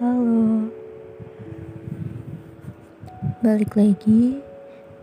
[0.00, 0.64] Halo,
[3.44, 4.40] balik lagi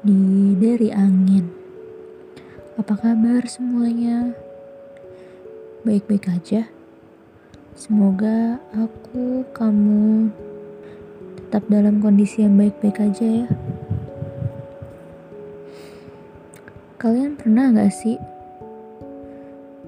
[0.02, 0.22] di
[0.58, 1.46] Dari Angin.
[2.82, 4.34] Apa kabar semuanya?
[5.86, 6.66] Baik-baik aja.
[7.78, 10.34] Semoga aku, kamu
[11.46, 13.48] tetap dalam kondisi yang baik-baik aja ya.
[16.98, 18.18] Kalian pernah gak sih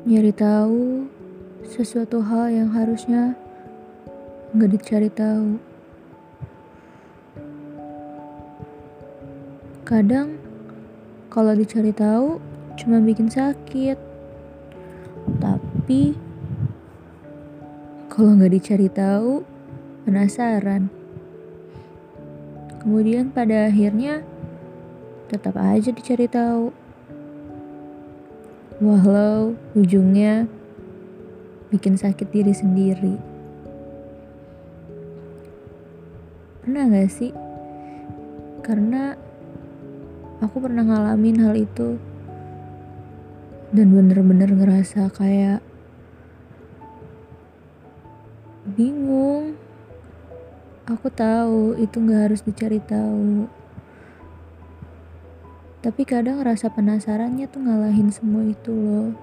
[0.05, 1.09] nyari tahu
[1.65, 3.33] sesuatu hal yang harusnya
[4.49, 5.61] nggak dicari tahu.
[9.85, 10.41] Kadang
[11.29, 12.41] kalau dicari tahu
[12.81, 13.97] cuma bikin sakit.
[15.37, 16.17] Tapi
[18.09, 19.45] kalau nggak dicari tahu
[20.09, 20.89] penasaran.
[22.81, 24.25] Kemudian pada akhirnya
[25.29, 26.73] tetap aja dicari tahu.
[28.81, 30.49] Walau ujungnya
[31.69, 33.28] bikin sakit diri sendiri.
[36.69, 37.33] Pernah gak sih?
[38.61, 39.17] Karena
[40.37, 41.97] aku pernah ngalamin hal itu
[43.73, 45.65] dan bener-bener ngerasa kayak
[48.77, 49.57] bingung.
[50.85, 53.49] Aku tahu itu gak harus dicari tahu.
[55.81, 59.17] Tapi kadang rasa penasarannya tuh ngalahin semua itu loh.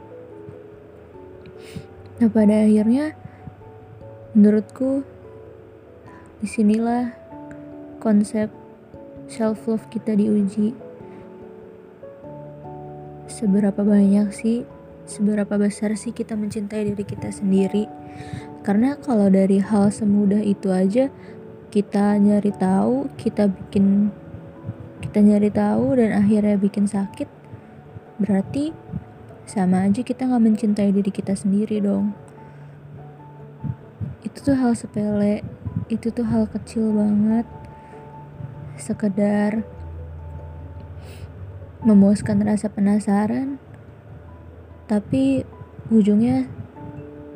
[2.18, 3.14] Nah pada akhirnya
[4.34, 5.06] menurutku
[6.42, 7.25] di sinilah
[8.06, 8.46] konsep
[9.26, 10.78] self love kita diuji.
[13.26, 14.62] Seberapa banyak sih,
[15.10, 17.90] seberapa besar sih kita mencintai diri kita sendiri?
[18.62, 21.10] Karena kalau dari hal semudah itu aja
[21.74, 24.14] kita nyari tahu, kita bikin
[25.02, 27.26] kita nyari tahu dan akhirnya bikin sakit,
[28.22, 28.70] berarti
[29.50, 32.14] sama aja kita nggak mencintai diri kita sendiri dong.
[34.22, 35.42] Itu tuh hal sepele,
[35.90, 37.65] itu tuh hal kecil banget
[38.76, 39.64] sekedar
[41.84, 43.60] memuaskan rasa penasaran
[44.86, 45.42] tapi
[45.90, 46.46] ujungnya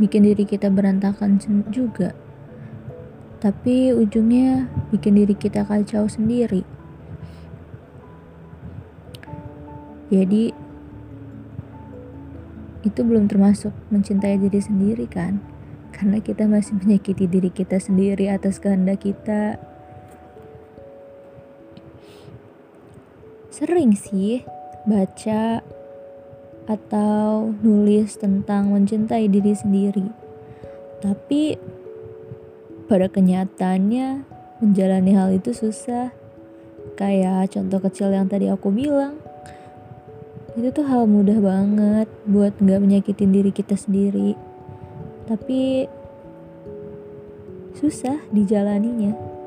[0.00, 1.36] bikin diri kita berantakan
[1.68, 2.16] juga.
[3.40, 6.64] Tapi ujungnya bikin diri kita kacau sendiri.
[10.10, 10.52] Jadi
[12.80, 15.38] itu belum termasuk mencintai diri sendiri kan?
[15.92, 19.60] Karena kita masih menyakiti diri kita sendiri atas kehendak kita
[23.60, 24.40] sering sih
[24.88, 25.60] baca
[26.64, 30.08] atau nulis tentang mencintai diri sendiri.
[31.04, 31.60] Tapi
[32.88, 34.24] pada kenyataannya
[34.64, 36.08] menjalani hal itu susah.
[36.96, 39.20] Kayak contoh kecil yang tadi aku bilang.
[40.56, 44.40] Itu tuh hal mudah banget buat nggak menyakitin diri kita sendiri.
[45.28, 45.84] Tapi
[47.76, 49.39] susah dijalaninya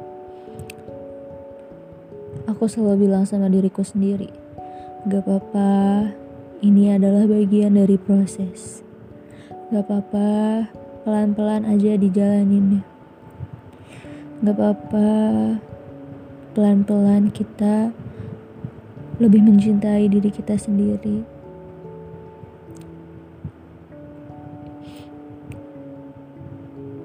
[2.53, 4.29] aku selalu bilang sama diriku sendiri,
[5.09, 6.13] gak apa-apa,
[6.61, 8.85] ini adalah bagian dari proses.
[9.73, 10.69] Gak apa-apa,
[11.01, 12.85] pelan-pelan aja dijalaninnya.
[14.45, 15.09] Gak apa-apa,
[16.53, 17.89] pelan-pelan kita
[19.17, 21.25] lebih mencintai diri kita sendiri.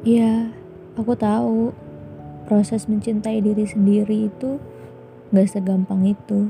[0.05, 0.53] Ya,
[0.93, 1.73] aku tahu
[2.45, 4.61] proses mencintai diri sendiri itu
[5.29, 6.49] Gak segampang itu.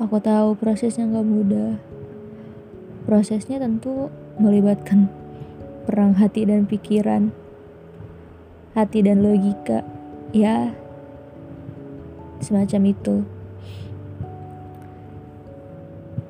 [0.00, 1.76] Aku tahu prosesnya gak mudah.
[3.04, 4.08] Prosesnya tentu
[4.40, 5.12] melibatkan
[5.84, 7.36] perang hati dan pikiran,
[8.72, 9.84] hati dan logika,
[10.32, 10.72] ya
[12.40, 13.16] semacam itu.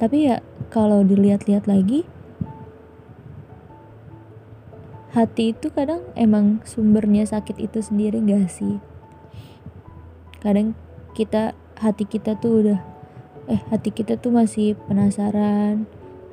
[0.03, 0.43] Tapi ya
[0.73, 2.03] kalau dilihat-lihat lagi,
[5.15, 8.83] hati itu kadang emang sumbernya sakit itu sendiri gak sih?
[10.41, 10.73] Kadang
[11.21, 12.81] kita hati kita tuh udah
[13.53, 15.85] eh hati kita tuh masih penasaran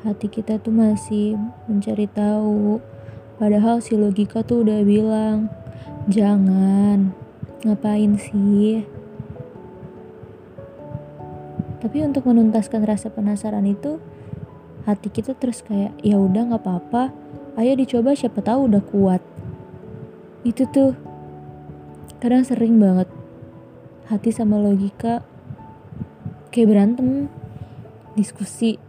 [0.05, 1.35] hati kita tuh masih
[1.65, 2.79] mencari tahu.
[3.37, 5.49] Padahal si logika tuh udah bilang
[6.09, 7.13] jangan
[7.65, 8.85] ngapain sih?
[11.77, 14.01] Tapi untuk menuntaskan rasa penasaran itu
[14.87, 17.13] hati kita terus kayak ya udah nggak apa-apa.
[17.57, 19.21] Ayo dicoba siapa tahu udah kuat.
[20.45, 20.93] Itu tuh
[22.17, 23.09] kadang sering banget
[24.07, 25.23] hati sama logika.
[26.51, 27.31] Kayak berantem
[28.15, 28.81] diskusi.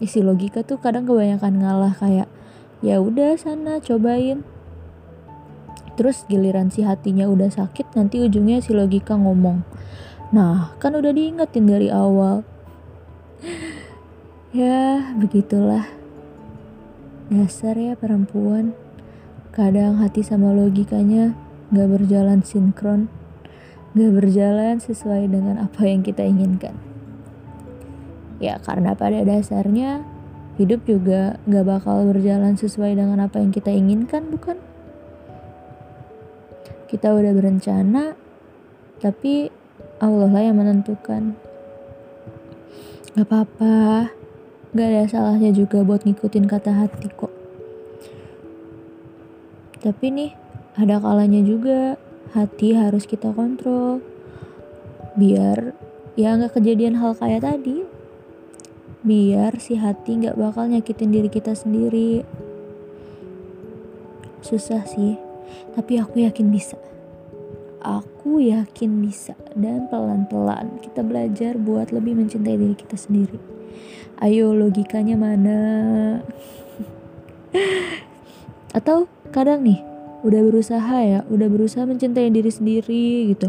[0.00, 2.26] Isi logika tuh kadang kebanyakan ngalah kayak
[2.80, 4.42] ya udah sana cobain.
[6.00, 9.60] Terus giliran si hatinya udah sakit nanti ujungnya si logika ngomong
[10.30, 12.42] nah kan udah diingetin dari awal.
[14.50, 15.86] Ya begitulah.
[17.30, 18.74] Dasar ya perempuan.
[19.54, 21.38] Kadang hati sama logikanya
[21.70, 23.06] gak berjalan sinkron,
[23.90, 26.78] gak berjalan sesuai dengan apa yang kita inginkan.
[28.38, 30.06] Ya karena pada dasarnya
[30.56, 34.60] hidup juga gak bakal berjalan sesuai dengan apa yang kita inginkan bukan?
[36.86, 38.18] Kita udah berencana,
[38.98, 39.50] tapi
[40.02, 41.38] Allah lah yang menentukan.
[43.14, 44.10] Gak apa-apa,
[44.74, 47.34] gak ada salahnya juga buat ngikutin kata hati kok.
[49.80, 50.30] Tapi nih,
[50.76, 51.96] ada kalanya juga
[52.30, 53.98] hati harus kita kontrol.
[55.18, 55.74] Biar
[56.14, 57.82] ya nggak kejadian hal kayak tadi.
[59.02, 62.22] Biar si hati nggak bakal nyakitin diri kita sendiri.
[64.40, 65.18] Susah sih,
[65.74, 66.78] tapi aku yakin bisa.
[67.80, 73.40] Aku yakin bisa dan pelan-pelan kita belajar buat lebih mencintai diri kita sendiri.
[74.20, 75.60] Ayo logikanya mana?
[78.76, 79.89] Atau kadang nih
[80.20, 83.48] udah berusaha ya udah berusaha mencintai diri sendiri gitu.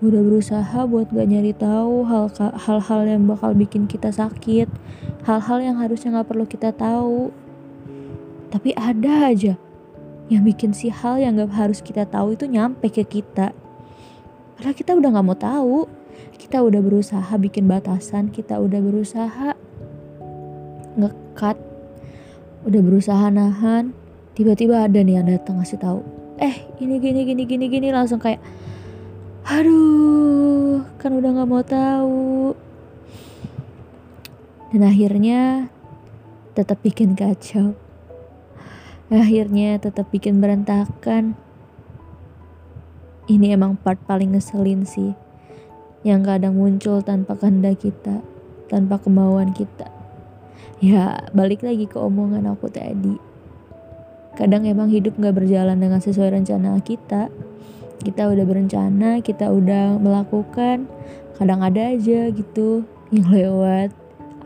[0.00, 4.66] Udah berusaha buat gak nyari tahu hal hal-hal yang bakal bikin kita sakit.
[5.28, 7.28] Hal-hal yang harusnya nggak perlu kita tahu.
[8.48, 9.54] Tapi ada aja
[10.32, 13.52] yang bikin si hal yang gak harus kita tahu itu nyampe ke kita.
[14.56, 15.78] Padahal kita udah nggak mau tahu.
[16.40, 19.52] Kita udah berusaha bikin batasan kita udah berusaha
[20.96, 21.56] ngekat
[22.66, 23.94] udah berusaha nahan
[24.38, 26.00] tiba-tiba ada nih yang datang ngasih tahu
[26.40, 28.40] eh ini gini gini gini gini langsung kayak
[29.44, 30.50] aduh
[31.00, 32.52] kan udah nggak mau tahu.
[34.70, 35.72] Dan akhirnya
[36.52, 37.72] tetap bikin kacau.
[39.08, 41.34] Akhirnya tetap bikin berantakan.
[43.26, 45.16] Ini emang part paling ngeselin sih
[46.04, 48.20] yang kadang muncul tanpa kehendak kita
[48.68, 49.88] tanpa kemauan kita.
[50.84, 53.29] Ya balik lagi ke omongan aku tadi
[54.40, 57.28] kadang emang hidup gak berjalan dengan sesuai rencana kita.
[58.00, 60.88] Kita udah berencana kita udah melakukan
[61.36, 63.92] kadang ada aja gitu yang lewat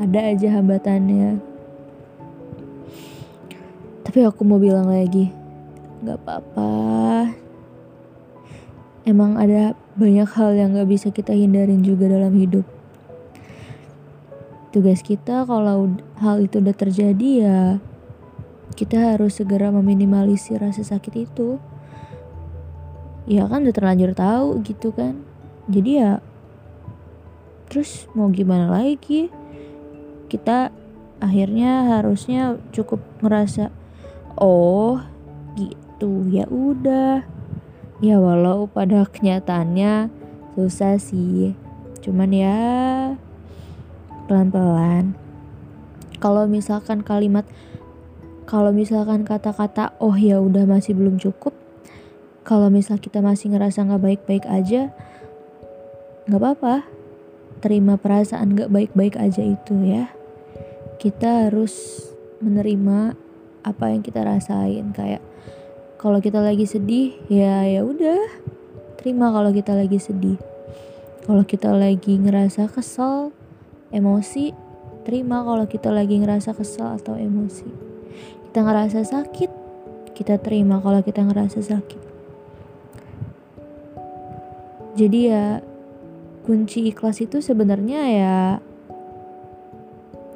[0.03, 1.39] ada aja hambatannya.
[4.03, 5.31] Tapi aku mau bilang lagi
[6.03, 6.75] gak apa-apa.
[9.07, 12.67] Emang ada banyak hal yang gak bisa kita hindarin juga dalam hidup.
[14.75, 17.61] Tugas kita kalau hal itu udah terjadi ya
[18.75, 21.63] kita harus segera meminimalisir rasa sakit itu.
[23.25, 25.23] Ya kan udah terlanjur tahu gitu kan.
[25.71, 26.21] Jadi ya
[27.71, 29.31] terus mau gimana lagi?
[30.29, 30.75] Kita
[31.23, 33.71] akhirnya harusnya cukup ngerasa
[34.37, 35.01] oh
[35.55, 37.23] gitu ya udah.
[38.03, 40.11] Ya walau pada kenyataannya
[40.59, 41.55] susah sih.
[42.03, 42.59] Cuman ya
[44.27, 45.15] pelan-pelan.
[46.19, 47.47] Kalau misalkan kalimat
[48.45, 51.57] kalau misalkan kata-kata oh ya udah masih belum cukup
[52.45, 54.93] kalau misal kita masih ngerasa nggak baik-baik aja
[56.29, 56.85] nggak apa-apa.
[57.61, 60.13] Terima perasaan nggak baik-baik aja itu ya.
[61.01, 62.05] Kita harus
[62.45, 63.17] menerima
[63.65, 64.93] apa yang kita rasain.
[64.93, 65.25] Kayak
[65.97, 68.21] kalau kita lagi sedih ya ya udah
[69.01, 70.37] terima kalau kita lagi sedih.
[71.25, 73.33] Kalau kita lagi ngerasa kesel
[73.89, 74.53] emosi
[75.09, 77.84] terima kalau kita lagi ngerasa kesel atau emosi
[78.51, 79.51] kita ngerasa sakit,
[80.15, 82.01] kita terima kalau kita ngerasa sakit.
[84.95, 85.59] Jadi ya
[86.47, 88.39] kunci ikhlas itu sebenarnya ya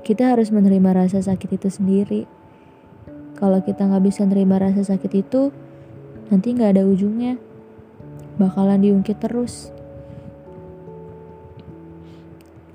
[0.02, 2.22] kita harus menerima rasa sakit itu sendiri.
[3.38, 5.54] Kalau kita nggak bisa nerima rasa sakit itu,
[6.32, 7.38] nanti nggak ada ujungnya.
[8.40, 9.70] Bakalan diungkit terus.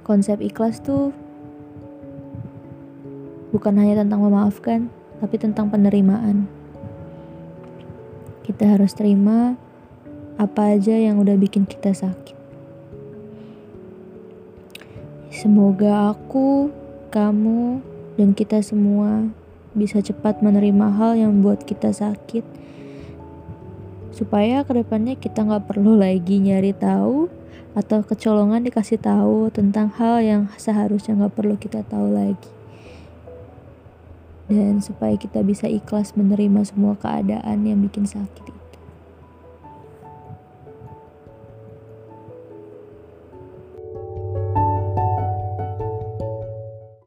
[0.07, 1.12] Konsep ikhlas tuh
[3.53, 4.89] bukan hanya tentang memaafkan,
[5.22, 6.50] tapi tentang penerimaan.
[8.41, 9.55] Kita harus terima
[10.41, 12.36] apa aja yang udah bikin kita sakit.
[15.29, 16.74] Semoga aku,
[17.13, 17.79] kamu,
[18.17, 19.29] dan kita semua
[19.74, 22.45] bisa cepat menerima hal yang membuat kita sakit
[24.13, 27.25] supaya ke depannya kita nggak perlu lagi nyari tahu
[27.74, 32.52] atau kecolongan dikasih tahu tentang hal yang seharusnya nggak perlu kita tahu lagi
[34.47, 38.62] dan supaya kita bisa ikhlas menerima semua keadaan yang bikin sakit